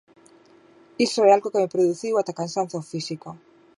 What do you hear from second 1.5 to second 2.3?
que me produciu